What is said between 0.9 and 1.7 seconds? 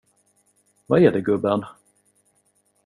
är det, gubben?